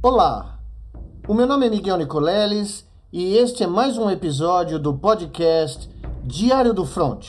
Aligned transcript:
Olá, 0.00 0.60
o 1.26 1.34
meu 1.34 1.44
nome 1.44 1.66
é 1.66 1.70
Miguel 1.70 1.96
Nicoleles 1.96 2.86
e 3.12 3.36
este 3.36 3.64
é 3.64 3.66
mais 3.66 3.98
um 3.98 4.08
episódio 4.08 4.78
do 4.78 4.94
podcast 4.94 5.90
Diário 6.22 6.72
do 6.72 6.86
Front, 6.86 7.26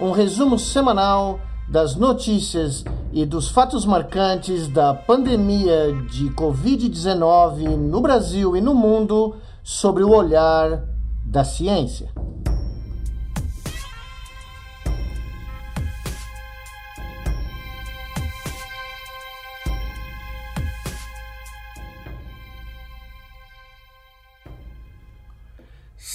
um 0.00 0.10
resumo 0.10 0.58
semanal 0.58 1.38
das 1.68 1.96
notícias 1.96 2.82
e 3.12 3.26
dos 3.26 3.50
fatos 3.50 3.84
marcantes 3.84 4.66
da 4.66 4.94
pandemia 4.94 5.92
de 6.10 6.30
Covid-19 6.30 7.76
no 7.76 8.00
Brasil 8.00 8.56
e 8.56 8.62
no 8.62 8.74
mundo 8.74 9.36
sobre 9.62 10.02
o 10.02 10.08
olhar 10.08 10.82
da 11.22 11.44
ciência. 11.44 12.08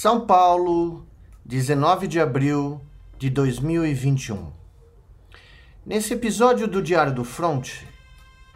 São 0.06 0.24
Paulo, 0.24 1.04
19 1.44 2.06
de 2.06 2.20
abril 2.20 2.80
de 3.18 3.28
2021. 3.28 4.52
Nesse 5.84 6.14
episódio 6.14 6.68
do 6.68 6.80
Diário 6.80 7.12
do 7.12 7.24
Front, 7.24 7.82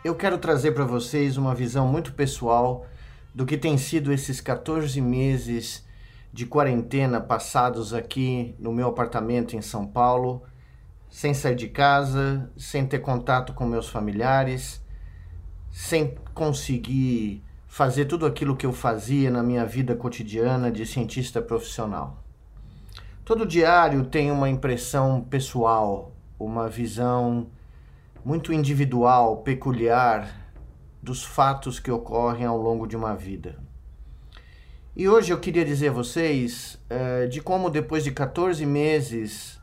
eu 0.04 0.14
quero 0.14 0.38
trazer 0.38 0.70
para 0.70 0.84
vocês 0.84 1.36
uma 1.36 1.52
visão 1.52 1.88
muito 1.88 2.12
pessoal 2.12 2.86
do 3.34 3.44
que 3.44 3.58
tem 3.58 3.76
sido 3.76 4.12
esses 4.12 4.40
14 4.40 5.00
meses 5.00 5.84
de 6.32 6.46
quarentena 6.46 7.20
passados 7.20 7.92
aqui 7.92 8.54
no 8.56 8.72
meu 8.72 8.86
apartamento 8.86 9.56
em 9.56 9.60
São 9.60 9.84
Paulo, 9.84 10.44
sem 11.08 11.34
sair 11.34 11.56
de 11.56 11.66
casa, 11.66 12.48
sem 12.56 12.86
ter 12.86 13.00
contato 13.00 13.54
com 13.54 13.66
meus 13.66 13.88
familiares, 13.88 14.80
sem 15.68 16.14
conseguir 16.32 17.42
fazer 17.70 18.06
tudo 18.06 18.26
aquilo 18.26 18.56
que 18.56 18.66
eu 18.66 18.72
fazia 18.72 19.30
na 19.30 19.44
minha 19.44 19.64
vida 19.64 19.94
cotidiana 19.94 20.72
de 20.72 20.84
cientista 20.84 21.40
profissional. 21.40 22.20
Todo 23.24 23.46
diário 23.46 24.04
tem 24.04 24.32
uma 24.32 24.50
impressão 24.50 25.20
pessoal, 25.20 26.12
uma 26.36 26.68
visão 26.68 27.46
muito 28.24 28.52
individual, 28.52 29.36
peculiar 29.42 30.52
dos 31.00 31.22
fatos 31.22 31.78
que 31.78 31.92
ocorrem 31.92 32.44
ao 32.44 32.58
longo 32.58 32.88
de 32.88 32.96
uma 32.96 33.14
vida. 33.14 33.56
E 34.96 35.08
hoje 35.08 35.32
eu 35.32 35.38
queria 35.38 35.64
dizer 35.64 35.90
a 35.90 35.92
vocês 35.92 36.76
uh, 36.90 37.28
de 37.28 37.40
como, 37.40 37.70
depois 37.70 38.02
de 38.02 38.10
14 38.10 38.66
meses, 38.66 39.60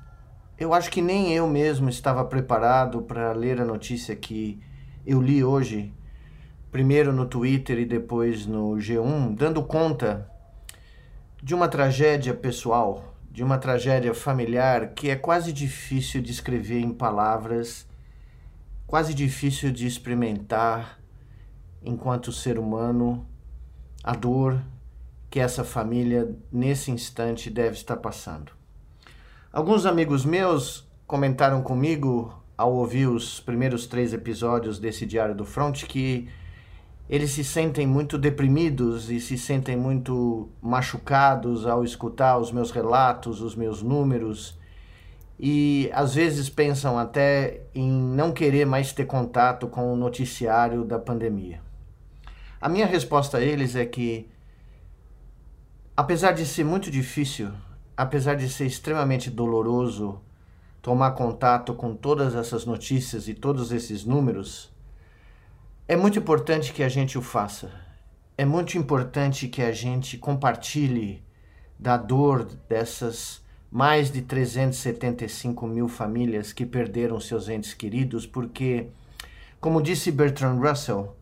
eu 0.58 0.74
acho 0.74 0.90
que 0.90 1.02
nem 1.02 1.34
eu 1.34 1.46
mesmo 1.46 1.90
estava 1.90 2.24
preparado 2.24 3.02
para 3.02 3.34
ler 3.34 3.60
a 3.60 3.66
notícia 3.66 4.16
que 4.16 4.64
eu 5.06 5.22
li 5.22 5.44
hoje 5.44 5.94
primeiro 6.72 7.14
no 7.14 7.26
Twitter 7.26 7.80
e 7.80 7.86
depois 7.86 8.46
no 8.46 8.76
G1, 8.76 9.36
dando 9.36 9.64
conta 9.64 10.30
de 11.42 11.54
uma 11.54 11.68
tragédia 11.68 12.34
pessoal, 12.34 13.16
de 13.32 13.44
uma 13.44 13.58
tragédia 13.58 14.14
familiar 14.14 14.94
que 14.94 15.10
é 15.10 15.16
quase 15.16 15.54
difícil 15.54 16.22
de 16.22 16.32
escrever 16.32 16.80
em 16.80 16.92
palavras, 16.92 17.88
quase 18.86 19.14
difícil 19.14 19.72
de 19.72 19.86
experimentar 19.86 21.00
enquanto 21.84 22.32
ser 22.32 22.58
humano 22.58 23.28
a 24.04 24.14
dor 24.14 24.62
que 25.30 25.40
essa 25.40 25.64
família 25.64 26.36
nesse 26.52 26.90
instante 26.92 27.50
deve 27.50 27.76
estar 27.76 27.98
passando. 27.98 28.52
Alguns 29.52 29.86
amigos 29.86 30.26
meus 30.26 30.88
comentaram 31.06 31.62
comigo 31.62 32.34
ao 32.58 32.74
ouvir 32.74 33.08
os 33.08 33.40
primeiros 33.40 33.86
três 33.86 34.14
episódios 34.14 34.80
desse 34.80 35.06
Diário 35.06 35.36
do 35.36 35.46
Front 35.46 35.84
que 35.84 36.28
eles 37.10 37.32
se 37.32 37.44
sentem 37.44 37.88
muito 37.88 38.18
deprimidos 38.18 39.10
e 39.10 39.20
se 39.20 39.38
sentem 39.38 39.78
muito 39.78 40.50
machucados 40.62 41.66
ao 41.66 41.84
escutar 41.84 42.38
os 42.38 42.52
meus 42.52 42.70
relatos, 42.72 43.42
os 43.42 43.56
meus 43.56 43.82
números, 43.82 44.58
e 45.40 45.90
às 45.94 46.16
vezes 46.16 46.50
pensam 46.50 46.98
até 46.98 47.62
em 47.74 47.90
não 47.90 48.32
querer 48.32 48.66
mais 48.66 48.92
ter 48.92 49.06
contato 49.06 49.68
com 49.68 49.94
o 49.94 49.96
noticiário 49.96 50.84
da 50.84 51.00
pandemia. 51.00 51.62
A 52.60 52.68
minha 52.68 52.88
resposta 52.88 53.38
a 53.38 53.42
eles 53.42 53.76
é 53.76 53.86
que, 53.86 54.28
apesar 55.96 56.32
de 56.32 56.46
ser 56.46 56.66
muito 56.66 56.90
difícil, 56.90 57.52
apesar 57.96 58.36
de 58.36 58.50
ser 58.50 58.66
extremamente 58.66 59.30
doloroso 59.30 60.20
tomar 60.82 61.12
contato 61.12 61.74
com 61.74 61.96
todas 61.96 62.36
essas 62.36 62.66
notícias 62.66 63.28
e 63.28 63.34
todos 63.34 63.72
esses 63.72 64.04
números, 64.04 64.76
é 65.88 65.96
muito 65.96 66.20
importante 66.20 66.74
que 66.74 66.84
a 66.84 66.90
gente 66.90 67.18
o 67.18 67.22
faça. 67.22 67.72
É 68.38 68.44
muito 68.44 68.78
importante 68.78 69.48
que 69.48 69.62
a 69.62 69.72
gente 69.72 70.18
compartilhe 70.18 71.24
da 71.80 71.96
dor 71.96 72.44
dessas 72.68 73.42
mais 73.72 74.12
de 74.12 74.22
375 74.22 75.66
mil 75.66 75.88
famílias 75.88 76.52
que 76.52 76.66
perderam 76.66 77.20
seus 77.22 77.48
entes 77.48 77.74
queridos, 77.74 78.26
porque, 78.26 78.88
como 79.62 79.82
disse 79.82 80.12
Bertrand 80.12 80.60
Russell 80.60 81.16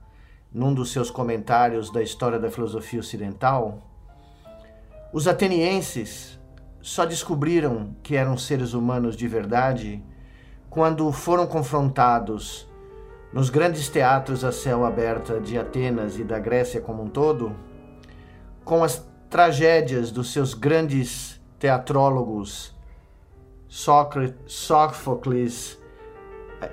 num 0.51 0.73
dos 0.73 0.91
seus 0.91 1.11
comentários 1.11 1.91
da 1.91 2.01
história 2.01 2.39
da 2.39 2.49
filosofia 2.49 2.99
ocidental, 2.99 3.87
os 5.13 5.27
atenienses 5.27 6.39
só 6.81 7.05
descobriram 7.05 7.95
que 8.01 8.15
eram 8.15 8.35
seres 8.35 8.73
humanos 8.73 9.15
de 9.15 9.27
verdade 9.27 10.03
quando 10.69 11.11
foram 11.11 11.45
confrontados 11.45 12.67
nos 13.35 13.49
grandes 13.49 13.89
teatros 13.89 14.45
a 14.45 14.51
céu 14.53 14.85
aberto 14.85 15.41
de 15.41 15.57
Atenas 15.59 16.17
e 16.17 16.23
da 16.23 16.39
Grécia 16.39 16.79
como 16.79 17.03
um 17.03 17.09
todo, 17.09 17.53
com 18.63 18.81
as 18.81 19.05
tragédias 19.29 20.09
dos 20.09 20.31
seus 20.31 20.53
grandes 20.53 21.37
teatrólogos 21.59 22.73
Sófocles, 24.47 25.77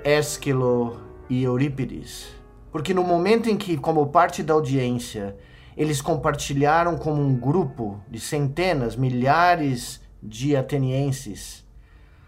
Ésquilo 0.05 1.01
e 1.29 1.43
Eurípides. 1.43 2.33
Porque 2.71 2.93
no 2.93 3.03
momento 3.03 3.49
em 3.49 3.57
que, 3.57 3.75
como 3.75 4.07
parte 4.07 4.41
da 4.41 4.53
audiência, 4.53 5.35
eles 5.75 6.01
compartilharam 6.01 6.97
como 6.97 7.21
um 7.21 7.35
grupo 7.35 7.99
de 8.09 8.21
centenas, 8.21 8.95
milhares 8.95 10.01
de 10.23 10.55
atenienses 10.55 11.61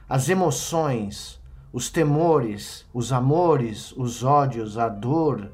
as 0.07 0.29
emoções, 0.29 1.41
os 1.75 1.89
temores, 1.89 2.85
os 2.93 3.11
amores, 3.11 3.91
os 3.97 4.23
ódios, 4.23 4.77
a 4.77 4.87
dor, 4.87 5.51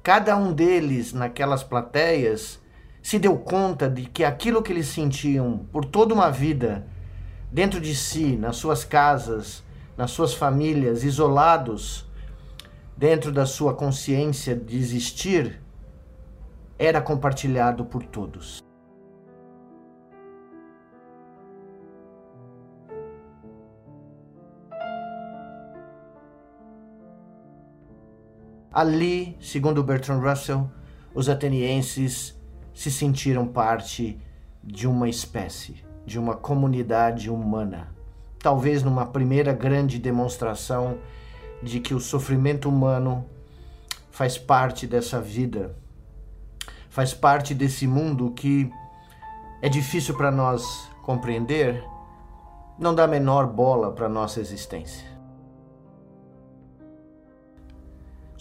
cada 0.00 0.36
um 0.36 0.52
deles 0.52 1.12
naquelas 1.12 1.64
plateias 1.64 2.62
se 3.02 3.18
deu 3.18 3.36
conta 3.36 3.90
de 3.90 4.04
que 4.04 4.22
aquilo 4.22 4.62
que 4.62 4.72
eles 4.72 4.86
sentiam 4.86 5.66
por 5.72 5.84
toda 5.84 6.14
uma 6.14 6.30
vida, 6.30 6.86
dentro 7.50 7.80
de 7.80 7.96
si, 7.96 8.36
nas 8.36 8.54
suas 8.54 8.84
casas, 8.84 9.64
nas 9.96 10.12
suas 10.12 10.34
famílias, 10.34 11.02
isolados, 11.02 12.08
dentro 12.96 13.32
da 13.32 13.44
sua 13.44 13.74
consciência 13.74 14.54
de 14.54 14.76
existir, 14.76 15.60
era 16.78 17.00
compartilhado 17.00 17.84
por 17.84 18.04
todos. 18.04 18.65
Ali, 28.76 29.38
segundo 29.40 29.82
Bertrand 29.82 30.20
Russell, 30.20 30.70
os 31.14 31.30
atenienses 31.30 32.38
se 32.74 32.90
sentiram 32.90 33.46
parte 33.46 34.20
de 34.62 34.86
uma 34.86 35.08
espécie, 35.08 35.82
de 36.04 36.18
uma 36.18 36.36
comunidade 36.36 37.30
humana. 37.30 37.88
Talvez 38.38 38.82
numa 38.82 39.06
primeira 39.06 39.54
grande 39.54 39.98
demonstração 39.98 40.98
de 41.62 41.80
que 41.80 41.94
o 41.94 41.98
sofrimento 41.98 42.68
humano 42.68 43.24
faz 44.10 44.36
parte 44.36 44.86
dessa 44.86 45.22
vida, 45.22 45.74
faz 46.90 47.14
parte 47.14 47.54
desse 47.54 47.86
mundo 47.86 48.32
que 48.32 48.70
é 49.62 49.70
difícil 49.70 50.14
para 50.14 50.30
nós 50.30 50.86
compreender, 51.02 51.82
não 52.78 52.94
dá 52.94 53.06
menor 53.06 53.46
bola 53.46 53.90
para 53.90 54.06
nossa 54.06 54.38
existência. 54.38 55.15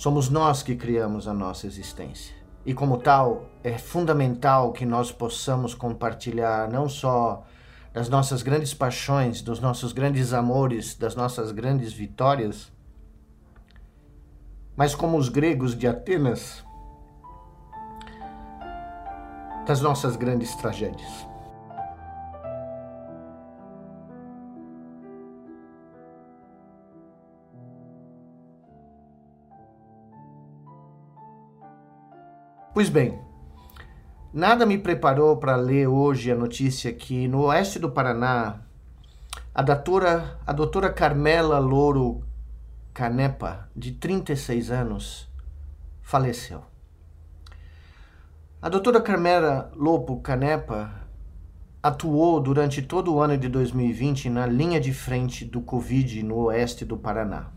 Somos 0.05 0.29
nós 0.29 0.61
que 0.61 0.75
criamos 0.75 1.27
a 1.27 1.33
nossa 1.33 1.65
existência. 1.65 2.35
E 2.63 2.75
como 2.75 2.99
tal, 2.99 3.49
é 3.63 3.75
fundamental 3.75 4.71
que 4.71 4.85
nós 4.85 5.11
possamos 5.11 5.73
compartilhar 5.73 6.69
não 6.69 6.87
só 6.87 7.43
das 7.91 8.07
nossas 8.07 8.43
grandes 8.43 8.71
paixões, 8.71 9.41
dos 9.41 9.59
nossos 9.59 9.93
grandes 9.93 10.31
amores, 10.31 10.93
das 10.93 11.15
nossas 11.15 11.51
grandes 11.51 11.91
vitórias, 11.91 12.71
mas 14.75 14.93
como 14.93 15.17
os 15.17 15.27
gregos 15.27 15.75
de 15.75 15.87
Atenas, 15.87 16.63
das 19.65 19.81
nossas 19.81 20.15
grandes 20.15 20.55
tragédias. 20.55 21.34
Pois 32.75 32.89
bem, 32.89 33.17
nada 34.33 34.65
me 34.65 34.77
preparou 34.77 35.37
para 35.37 35.55
ler 35.55 35.87
hoje 35.87 36.29
a 36.29 36.35
notícia 36.35 36.91
que 36.91 37.25
no 37.25 37.43
oeste 37.43 37.79
do 37.79 37.89
Paraná, 37.89 38.63
a 39.53 39.61
doutora, 39.61 40.37
a 40.45 40.51
doutora 40.51 40.91
Carmela 40.91 41.57
Louro 41.57 42.21
Canepa, 42.93 43.69
de 43.73 43.93
36 43.93 44.71
anos, 44.71 45.29
faleceu. 46.01 46.65
A 48.61 48.67
doutora 48.67 48.99
Carmela 48.99 49.71
Lopo 49.73 50.19
Canepa 50.19 50.91
atuou 51.81 52.41
durante 52.41 52.81
todo 52.81 53.13
o 53.13 53.21
ano 53.21 53.37
de 53.37 53.47
2020 53.47 54.29
na 54.29 54.45
linha 54.45 54.81
de 54.81 54.93
frente 54.93 55.45
do 55.45 55.61
Covid 55.61 56.21
no 56.23 56.35
oeste 56.47 56.83
do 56.83 56.97
Paraná. 56.97 57.47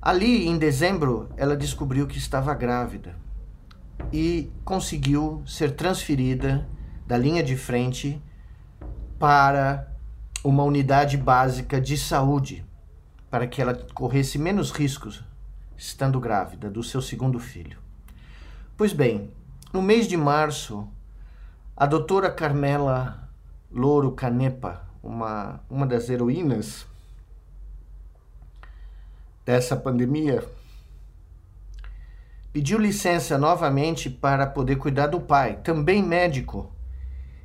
Ali, 0.00 0.46
em 0.46 0.56
dezembro, 0.56 1.28
ela 1.36 1.56
descobriu 1.56 2.06
que 2.06 2.18
estava 2.18 2.54
grávida 2.54 3.23
e 4.12 4.50
conseguiu 4.64 5.42
ser 5.46 5.72
transferida 5.74 6.68
da 7.06 7.16
linha 7.16 7.42
de 7.42 7.56
frente 7.56 8.22
para 9.18 9.92
uma 10.42 10.62
unidade 10.62 11.16
básica 11.16 11.80
de 11.80 11.96
saúde, 11.96 12.64
para 13.30 13.46
que 13.46 13.60
ela 13.60 13.74
corresse 13.94 14.38
menos 14.38 14.70
riscos 14.70 15.24
estando 15.76 16.20
grávida 16.20 16.70
do 16.70 16.82
seu 16.82 17.02
segundo 17.02 17.38
filho. 17.38 17.78
Pois 18.76 18.92
bem, 18.92 19.30
no 19.72 19.82
mês 19.82 20.06
de 20.06 20.16
março, 20.16 20.88
a 21.76 21.86
doutora 21.86 22.30
Carmela 22.30 23.28
Louro 23.70 24.12
Canepa, 24.12 24.86
uma, 25.02 25.60
uma 25.68 25.86
das 25.86 26.08
heroínas 26.08 26.86
dessa 29.44 29.76
pandemia, 29.76 30.44
pediu 32.54 32.78
licença 32.78 33.36
novamente 33.36 34.08
para 34.08 34.46
poder 34.46 34.76
cuidar 34.76 35.08
do 35.08 35.20
pai, 35.20 35.58
também 35.64 36.00
médico, 36.00 36.72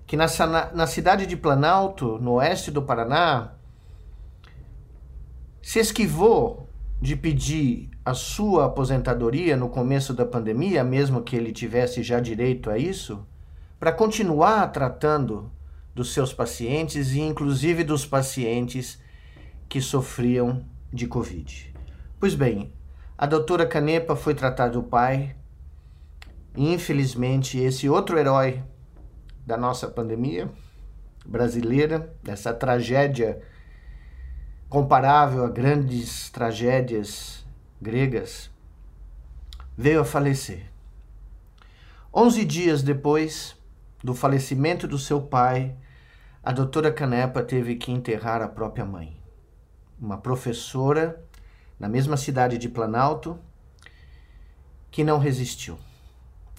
que 0.06 0.16
na, 0.16 0.28
na 0.72 0.86
cidade 0.86 1.26
de 1.26 1.36
Planalto, 1.36 2.20
no 2.20 2.34
oeste 2.34 2.70
do 2.70 2.84
Paraná, 2.84 3.54
se 5.64 5.80
esquivou 5.80 6.70
de 7.02 7.16
pedir 7.16 7.90
a 8.06 8.14
sua 8.14 8.68
aposentadoria 8.68 9.58
no 9.58 9.68
começo 9.68 10.14
da 10.14 10.28
pandemia, 10.28 10.84
mesmo 10.84 11.24
que 11.24 11.36
ele 11.36 11.52
tivesse 11.52 12.04
já 12.04 12.20
direito 12.20 12.70
a 12.70 12.78
isso, 12.78 13.26
para 13.80 13.92
continuar 13.92 14.68
tratando 14.68 15.52
dos 15.96 16.14
seus 16.14 16.32
pacientes 16.32 17.14
e 17.14 17.20
inclusive 17.20 17.84
dos 17.84 18.06
pacientes 18.06 19.02
que 19.68 19.82
sofriam 19.82 20.64
de 20.94 21.08
Covid. 21.08 21.74
Pois 22.20 22.36
bem, 22.36 22.72
a 23.22 23.26
doutora 23.26 23.68
Canepa 23.68 24.16
foi 24.16 24.34
tratar 24.34 24.70
do 24.70 24.82
pai. 24.82 25.36
E, 26.56 26.74
infelizmente, 26.74 27.60
esse 27.60 27.90
outro 27.90 28.18
herói 28.18 28.64
da 29.46 29.58
nossa 29.58 29.90
pandemia 29.90 30.50
brasileira, 31.26 32.16
dessa 32.24 32.54
tragédia 32.54 33.42
comparável 34.70 35.44
a 35.44 35.50
grandes 35.50 36.30
tragédias 36.30 37.46
gregas, 37.82 38.50
veio 39.78 40.00
a 40.00 40.06
falecer. 40.06 40.72
Onze 42.14 42.46
dias 42.46 42.82
depois 42.82 43.54
do 44.02 44.16
falecimento 44.16 44.88
do 44.88 44.98
seu 44.98 45.22
pai, 45.22 45.76
a 46.42 46.54
doutora 46.54 46.90
Canepa 46.90 47.44
teve 47.44 47.76
que 47.76 47.92
enterrar 47.92 48.42
a 48.42 48.48
própria 48.48 48.86
mãe, 48.86 49.22
uma 50.00 50.18
professora 50.18 51.22
na 51.80 51.88
mesma 51.88 52.18
cidade 52.18 52.58
de 52.58 52.68
Planalto, 52.68 53.40
que 54.92 55.04
não 55.04 55.18
resistiu. 55.18 55.78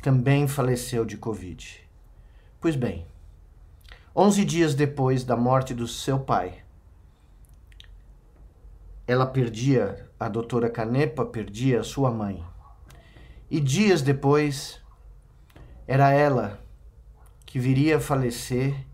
Também 0.01 0.49
faleceu 0.49 1.05
de 1.05 1.17
Covid. 1.17 1.87
Pois 2.59 2.75
bem, 2.75 3.07
onze 4.17 4.45
dias 4.45 4.75
depois 4.75 5.25
da 5.25 5.37
morte 5.37 5.75
do 5.75 5.87
seu 5.87 6.19
pai, 6.19 6.63
ela 9.07 9.27
perdia, 9.27 10.09
a 10.19 10.29
doutora 10.29 10.71
Canepa 10.71 11.27
perdia 11.27 11.83
sua 11.83 12.11
mãe. 12.11 12.45
E 13.51 13.61
dias 13.61 14.01
depois, 14.03 14.81
era 15.87 16.13
ela 16.13 16.63
que 17.45 17.59
viria 17.59 17.97
a 17.97 18.01
falecer 18.01 18.87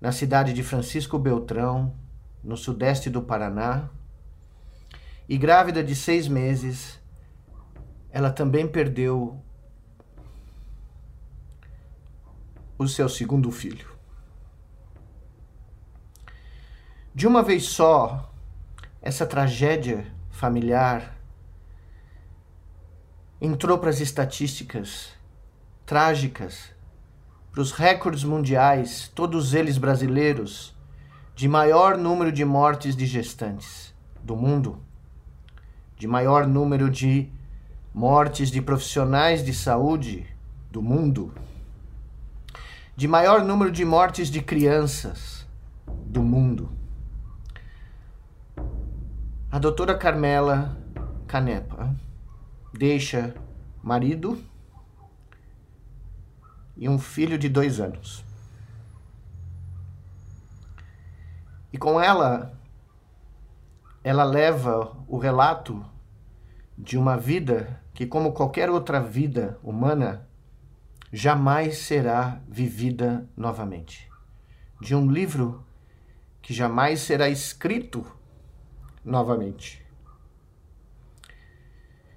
na 0.00 0.10
cidade 0.10 0.52
de 0.52 0.62
Francisco 0.64 1.18
Beltrão, 1.18 1.94
no 2.42 2.56
sudeste 2.56 3.08
do 3.08 3.22
Paraná, 3.22 3.88
e 5.30 5.38
grávida 5.38 5.84
de 5.84 5.94
seis 5.94 6.26
meses, 6.26 6.98
ela 8.10 8.32
também 8.32 8.66
perdeu 8.66 9.40
o 12.76 12.88
seu 12.88 13.08
segundo 13.08 13.48
filho. 13.52 13.88
De 17.14 17.28
uma 17.28 17.44
vez 17.44 17.62
só, 17.66 18.34
essa 19.00 19.24
tragédia 19.24 20.04
familiar 20.32 21.16
entrou 23.40 23.78
para 23.78 23.90
as 23.90 24.00
estatísticas 24.00 25.12
trágicas, 25.86 26.72
para 27.52 27.60
os 27.60 27.70
recordes 27.70 28.24
mundiais, 28.24 29.06
todos 29.14 29.54
eles 29.54 29.78
brasileiros, 29.78 30.76
de 31.36 31.48
maior 31.48 31.96
número 31.96 32.32
de 32.32 32.44
mortes 32.44 32.96
de 32.96 33.06
gestantes 33.06 33.94
do 34.24 34.34
mundo 34.34 34.89
de 36.00 36.06
maior 36.06 36.46
número 36.46 36.88
de 36.88 37.30
mortes 37.92 38.50
de 38.50 38.62
profissionais 38.62 39.44
de 39.44 39.52
saúde 39.52 40.26
do 40.70 40.80
mundo, 40.80 41.34
de 42.96 43.06
maior 43.06 43.44
número 43.44 43.70
de 43.70 43.84
mortes 43.84 44.30
de 44.30 44.40
crianças 44.40 45.46
do 46.06 46.22
mundo. 46.22 46.70
A 49.52 49.58
doutora 49.58 49.94
Carmela 49.94 50.74
Canepa 51.26 51.94
deixa 52.72 53.34
marido 53.82 54.42
e 56.78 56.88
um 56.88 56.98
filho 56.98 57.36
de 57.36 57.50
dois 57.50 57.78
anos. 57.78 58.24
E 61.70 61.76
com 61.76 62.00
ela 62.00 62.58
ela 64.02 64.24
leva 64.24 64.96
o 65.06 65.18
relato 65.18 65.84
de 66.82 66.96
uma 66.96 67.16
vida 67.16 67.78
que, 67.92 68.06
como 68.06 68.32
qualquer 68.32 68.70
outra 68.70 69.00
vida 69.02 69.58
humana, 69.62 70.26
jamais 71.12 71.76
será 71.78 72.40
vivida 72.48 73.28
novamente. 73.36 74.10
De 74.80 74.94
um 74.94 75.10
livro 75.10 75.62
que 76.40 76.54
jamais 76.54 77.00
será 77.00 77.28
escrito 77.28 78.04
novamente. 79.04 79.84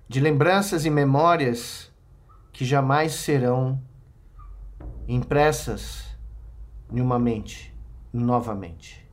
De 0.08 0.22
lembranças 0.22 0.86
e 0.86 0.89
memórias 0.89 1.91
que 2.53 2.63
jamais 2.63 3.15
serão 3.15 3.82
impressas 5.08 6.17
em 6.89 7.01
uma 7.01 7.20
mente 7.20 7.75
novamente. 8.13 9.05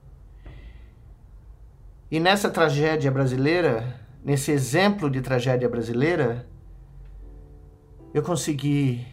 E 2.08 2.20
nessa 2.20 2.48
tragédia 2.48 3.10
brasileira, 3.10 4.00
nesse 4.24 4.50
exemplo 4.50 5.10
de 5.10 5.20
tragédia 5.20 5.68
brasileira, 5.68 6.46
eu 8.12 8.22
consegui 8.22 9.06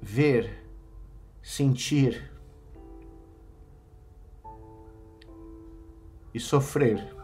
ver, 0.00 0.50
sentir 1.42 2.30
e 6.32 6.40
sofrer. 6.40 7.14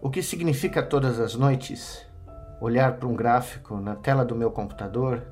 O 0.00 0.10
que 0.10 0.22
significa 0.22 0.82
todas 0.82 1.18
as 1.18 1.34
noites 1.34 2.06
olhar 2.60 2.96
para 2.96 3.08
um 3.08 3.14
gráfico 3.14 3.76
na 3.76 3.96
tela 3.96 4.24
do 4.24 4.34
meu 4.34 4.50
computador 4.50 5.22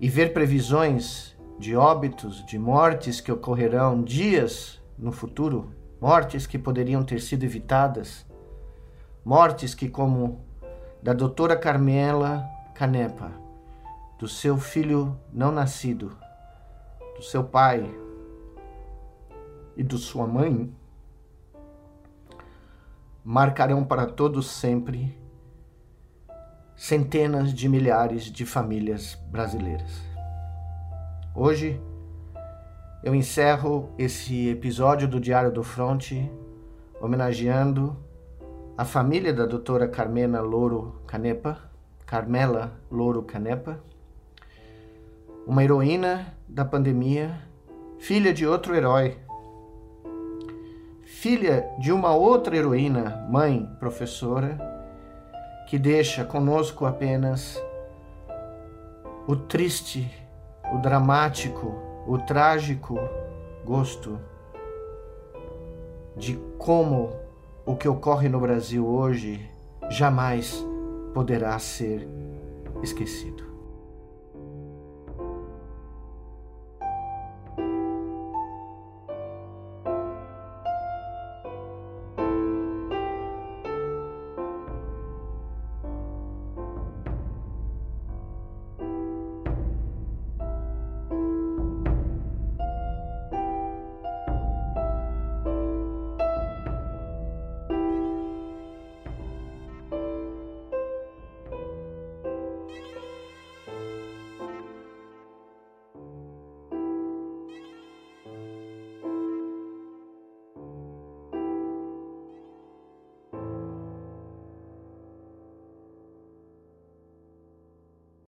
e 0.00 0.08
ver 0.08 0.32
previsões 0.32 1.36
de 1.58 1.76
óbitos, 1.76 2.44
de 2.46 2.58
mortes 2.58 3.20
que 3.20 3.30
ocorrerão 3.30 4.02
dias 4.02 4.80
no 4.96 5.12
futuro 5.12 5.74
mortes 6.00 6.46
que 6.46 6.58
poderiam 6.58 7.04
ter 7.04 7.20
sido 7.20 7.44
evitadas, 7.44 8.24
mortes 9.24 9.74
que, 9.74 9.88
como 9.88 10.44
da 11.02 11.12
doutora 11.12 11.56
Carmela 11.56 12.48
Canepa, 12.74 13.30
do 14.18 14.26
seu 14.26 14.56
filho 14.56 15.18
não 15.32 15.52
nascido, 15.52 16.16
do 17.16 17.22
seu 17.22 17.44
pai 17.44 17.88
e 19.76 19.82
de 19.82 19.98
sua 19.98 20.26
mãe, 20.26 20.74
marcarão 23.22 23.84
para 23.84 24.06
todos 24.06 24.50
sempre 24.50 25.18
centenas 26.74 27.52
de 27.52 27.68
milhares 27.68 28.24
de 28.24 28.46
famílias 28.46 29.14
brasileiras. 29.30 30.00
Hoje, 31.34 31.78
eu 33.02 33.14
encerro 33.14 33.88
esse 33.96 34.50
episódio 34.50 35.08
do 35.08 35.18
Diário 35.18 35.50
do 35.50 35.62
Fronte 35.62 36.30
homenageando 37.00 37.96
a 38.76 38.84
família 38.84 39.32
da 39.32 39.46
doutora 39.46 39.88
Carmena 39.88 40.40
Louro 40.42 41.00
Canepa, 41.06 41.58
Carmela 42.04 42.72
Louro 42.90 43.22
Canepa, 43.22 43.80
uma 45.46 45.64
heroína 45.64 46.34
da 46.46 46.64
pandemia, 46.64 47.40
filha 47.98 48.34
de 48.34 48.46
outro 48.46 48.74
herói, 48.74 49.16
filha 51.04 51.70
de 51.78 51.90
uma 51.92 52.14
outra 52.14 52.54
heroína, 52.54 53.26
mãe, 53.30 53.66
professora, 53.78 54.58
que 55.68 55.78
deixa 55.78 56.22
conosco 56.22 56.84
apenas 56.84 57.58
o 59.26 59.36
triste, 59.36 60.10
o 60.72 60.78
dramático, 60.78 61.89
o 62.06 62.18
trágico 62.18 62.98
gosto 63.64 64.18
de 66.16 66.36
como 66.58 67.10
o 67.64 67.76
que 67.76 67.88
ocorre 67.88 68.28
no 68.28 68.40
Brasil 68.40 68.86
hoje 68.86 69.48
jamais 69.90 70.64
poderá 71.14 71.58
ser 71.58 72.08
esquecido. 72.82 73.49